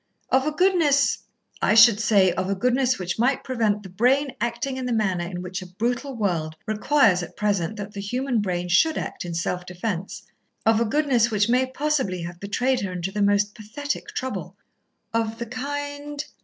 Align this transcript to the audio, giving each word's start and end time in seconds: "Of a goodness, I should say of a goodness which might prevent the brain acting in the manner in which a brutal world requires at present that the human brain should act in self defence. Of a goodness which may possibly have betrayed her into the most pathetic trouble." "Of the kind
"Of 0.31 0.47
a 0.47 0.51
goodness, 0.51 1.19
I 1.61 1.75
should 1.75 1.99
say 1.99 2.31
of 2.31 2.49
a 2.49 2.55
goodness 2.55 2.97
which 2.97 3.19
might 3.19 3.43
prevent 3.43 3.83
the 3.83 3.89
brain 3.89 4.31
acting 4.41 4.77
in 4.77 4.87
the 4.87 4.91
manner 4.91 5.27
in 5.27 5.43
which 5.43 5.61
a 5.61 5.67
brutal 5.67 6.15
world 6.15 6.55
requires 6.65 7.21
at 7.21 7.37
present 7.37 7.75
that 7.75 7.93
the 7.93 8.01
human 8.01 8.41
brain 8.41 8.67
should 8.67 8.97
act 8.97 9.25
in 9.25 9.35
self 9.35 9.63
defence. 9.63 10.23
Of 10.65 10.79
a 10.81 10.85
goodness 10.85 11.29
which 11.29 11.49
may 11.49 11.67
possibly 11.67 12.23
have 12.23 12.39
betrayed 12.39 12.81
her 12.81 12.91
into 12.91 13.11
the 13.11 13.21
most 13.21 13.53
pathetic 13.53 14.07
trouble." 14.07 14.55
"Of 15.13 15.37
the 15.37 15.45
kind 15.45 16.25